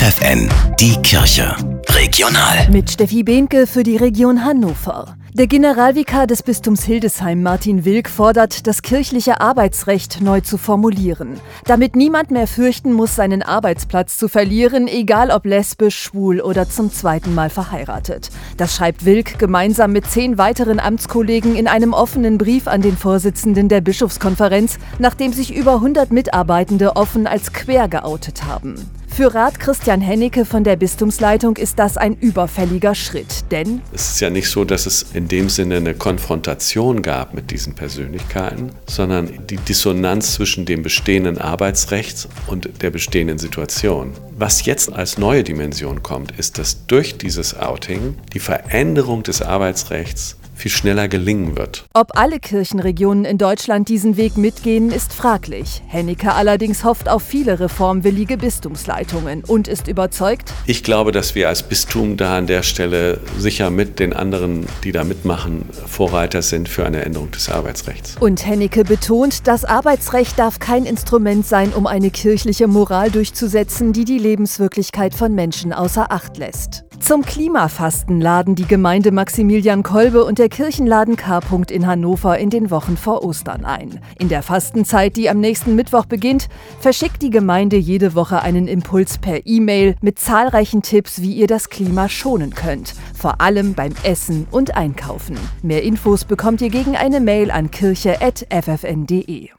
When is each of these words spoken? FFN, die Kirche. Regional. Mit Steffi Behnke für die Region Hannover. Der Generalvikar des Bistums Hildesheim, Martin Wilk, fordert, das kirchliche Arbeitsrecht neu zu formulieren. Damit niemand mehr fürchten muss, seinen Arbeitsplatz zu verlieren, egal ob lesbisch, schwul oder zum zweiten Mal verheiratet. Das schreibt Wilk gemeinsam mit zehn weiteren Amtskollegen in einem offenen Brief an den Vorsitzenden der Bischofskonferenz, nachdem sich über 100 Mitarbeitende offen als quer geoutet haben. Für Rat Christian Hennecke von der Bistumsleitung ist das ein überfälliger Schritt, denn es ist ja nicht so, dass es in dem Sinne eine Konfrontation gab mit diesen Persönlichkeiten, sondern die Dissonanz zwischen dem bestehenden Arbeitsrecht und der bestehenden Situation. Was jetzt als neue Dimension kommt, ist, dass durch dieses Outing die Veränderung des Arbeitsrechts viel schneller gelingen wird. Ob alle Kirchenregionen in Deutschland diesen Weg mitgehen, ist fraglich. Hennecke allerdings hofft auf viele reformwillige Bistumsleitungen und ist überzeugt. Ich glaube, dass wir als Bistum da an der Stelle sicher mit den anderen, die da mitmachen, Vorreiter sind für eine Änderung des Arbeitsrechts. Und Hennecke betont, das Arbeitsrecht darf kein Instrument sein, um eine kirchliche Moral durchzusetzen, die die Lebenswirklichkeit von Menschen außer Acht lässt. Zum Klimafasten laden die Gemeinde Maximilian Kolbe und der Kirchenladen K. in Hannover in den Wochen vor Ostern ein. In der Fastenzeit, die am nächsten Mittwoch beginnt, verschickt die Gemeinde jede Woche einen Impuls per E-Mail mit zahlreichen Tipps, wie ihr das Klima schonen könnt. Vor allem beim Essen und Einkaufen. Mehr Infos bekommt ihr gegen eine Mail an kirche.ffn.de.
FFN, 0.00 0.48
die 0.78 0.94
Kirche. 1.02 1.56
Regional. 1.88 2.70
Mit 2.70 2.88
Steffi 2.88 3.24
Behnke 3.24 3.66
für 3.66 3.82
die 3.82 3.96
Region 3.96 4.44
Hannover. 4.44 5.16
Der 5.32 5.48
Generalvikar 5.48 6.28
des 6.28 6.44
Bistums 6.44 6.84
Hildesheim, 6.84 7.42
Martin 7.42 7.84
Wilk, 7.84 8.08
fordert, 8.08 8.68
das 8.68 8.82
kirchliche 8.82 9.40
Arbeitsrecht 9.40 10.20
neu 10.20 10.40
zu 10.40 10.56
formulieren. 10.56 11.40
Damit 11.64 11.96
niemand 11.96 12.30
mehr 12.30 12.46
fürchten 12.46 12.92
muss, 12.92 13.16
seinen 13.16 13.42
Arbeitsplatz 13.42 14.18
zu 14.18 14.28
verlieren, 14.28 14.86
egal 14.86 15.32
ob 15.32 15.44
lesbisch, 15.44 15.98
schwul 15.98 16.40
oder 16.40 16.70
zum 16.70 16.92
zweiten 16.92 17.34
Mal 17.34 17.50
verheiratet. 17.50 18.30
Das 18.56 18.76
schreibt 18.76 19.04
Wilk 19.04 19.40
gemeinsam 19.40 19.90
mit 19.90 20.08
zehn 20.08 20.38
weiteren 20.38 20.78
Amtskollegen 20.78 21.56
in 21.56 21.66
einem 21.66 21.92
offenen 21.92 22.38
Brief 22.38 22.68
an 22.68 22.82
den 22.82 22.96
Vorsitzenden 22.96 23.68
der 23.68 23.80
Bischofskonferenz, 23.80 24.78
nachdem 25.00 25.32
sich 25.32 25.52
über 25.52 25.74
100 25.74 26.12
Mitarbeitende 26.12 26.94
offen 26.94 27.26
als 27.26 27.52
quer 27.52 27.88
geoutet 27.88 28.44
haben. 28.44 28.76
Für 29.18 29.34
Rat 29.34 29.58
Christian 29.58 30.00
Hennecke 30.00 30.44
von 30.44 30.62
der 30.62 30.76
Bistumsleitung 30.76 31.56
ist 31.56 31.80
das 31.80 31.96
ein 31.96 32.14
überfälliger 32.14 32.94
Schritt, 32.94 33.50
denn 33.50 33.82
es 33.92 34.12
ist 34.12 34.20
ja 34.20 34.30
nicht 34.30 34.48
so, 34.48 34.64
dass 34.64 34.86
es 34.86 35.06
in 35.12 35.26
dem 35.26 35.48
Sinne 35.48 35.78
eine 35.78 35.94
Konfrontation 35.94 37.02
gab 37.02 37.34
mit 37.34 37.50
diesen 37.50 37.74
Persönlichkeiten, 37.74 38.70
sondern 38.86 39.44
die 39.48 39.56
Dissonanz 39.56 40.34
zwischen 40.34 40.66
dem 40.66 40.84
bestehenden 40.84 41.36
Arbeitsrecht 41.36 42.28
und 42.46 42.80
der 42.80 42.90
bestehenden 42.90 43.38
Situation. 43.38 44.12
Was 44.36 44.64
jetzt 44.66 44.92
als 44.92 45.18
neue 45.18 45.42
Dimension 45.42 46.04
kommt, 46.04 46.38
ist, 46.38 46.58
dass 46.58 46.86
durch 46.86 47.18
dieses 47.18 47.58
Outing 47.58 48.14
die 48.32 48.38
Veränderung 48.38 49.24
des 49.24 49.42
Arbeitsrechts 49.42 50.37
viel 50.58 50.70
schneller 50.70 51.08
gelingen 51.08 51.56
wird. 51.56 51.86
Ob 51.94 52.18
alle 52.18 52.40
Kirchenregionen 52.40 53.24
in 53.24 53.38
Deutschland 53.38 53.88
diesen 53.88 54.16
Weg 54.16 54.36
mitgehen, 54.36 54.90
ist 54.90 55.12
fraglich. 55.12 55.82
Hennecke 55.86 56.32
allerdings 56.34 56.84
hofft 56.84 57.08
auf 57.08 57.22
viele 57.22 57.60
reformwillige 57.60 58.36
Bistumsleitungen 58.36 59.44
und 59.44 59.68
ist 59.68 59.88
überzeugt. 59.88 60.52
Ich 60.66 60.82
glaube, 60.82 61.12
dass 61.12 61.34
wir 61.34 61.48
als 61.48 61.62
Bistum 61.62 62.16
da 62.16 62.36
an 62.36 62.46
der 62.46 62.62
Stelle 62.62 63.20
sicher 63.38 63.70
mit 63.70 63.98
den 64.00 64.12
anderen, 64.12 64.66
die 64.84 64.92
da 64.92 65.04
mitmachen, 65.04 65.64
Vorreiter 65.86 66.42
sind 66.42 66.68
für 66.68 66.84
eine 66.84 67.04
Änderung 67.04 67.30
des 67.30 67.48
Arbeitsrechts. 67.48 68.16
Und 68.18 68.44
Hennecke 68.44 68.84
betont, 68.84 69.46
das 69.46 69.64
Arbeitsrecht 69.64 70.38
darf 70.38 70.58
kein 70.58 70.84
Instrument 70.84 71.46
sein, 71.46 71.72
um 71.72 71.86
eine 71.86 72.10
kirchliche 72.10 72.66
Moral 72.66 73.10
durchzusetzen, 73.10 73.92
die 73.92 74.04
die 74.04 74.18
Lebenswirklichkeit 74.18 75.14
von 75.14 75.34
Menschen 75.34 75.72
außer 75.72 76.10
Acht 76.10 76.36
lässt. 76.36 76.87
Zum 77.00 77.22
Klimafasten 77.22 78.20
laden 78.20 78.54
die 78.54 78.66
Gemeinde 78.66 79.12
Maximilian 79.12 79.82
Kolbe 79.82 80.24
und 80.24 80.38
der 80.38 80.48
Kirchenladen 80.48 81.16
K. 81.16 81.40
in 81.70 81.86
Hannover 81.86 82.38
in 82.38 82.50
den 82.50 82.70
Wochen 82.70 82.96
vor 82.96 83.24
Ostern 83.24 83.64
ein. 83.64 84.00
In 84.18 84.28
der 84.28 84.42
Fastenzeit, 84.42 85.16
die 85.16 85.30
am 85.30 85.40
nächsten 85.40 85.74
Mittwoch 85.74 86.04
beginnt, 86.04 86.48
verschickt 86.80 87.22
die 87.22 87.30
Gemeinde 87.30 87.76
jede 87.76 88.14
Woche 88.14 88.42
einen 88.42 88.68
Impuls 88.68 89.18
per 89.18 89.46
E-Mail 89.46 89.94
mit 90.02 90.18
zahlreichen 90.18 90.82
Tipps, 90.82 91.22
wie 91.22 91.32
ihr 91.32 91.46
das 91.46 91.70
Klima 91.70 92.08
schonen 92.08 92.54
könnt. 92.54 92.94
Vor 93.14 93.40
allem 93.40 93.74
beim 93.74 93.92
Essen 94.02 94.46
und 94.50 94.76
Einkaufen. 94.76 95.38
Mehr 95.62 95.82
Infos 95.82 96.24
bekommt 96.24 96.60
ihr 96.60 96.70
gegen 96.70 96.96
eine 96.96 97.20
Mail 97.20 97.50
an 97.50 97.70
kirche.ffn.de. 97.70 99.58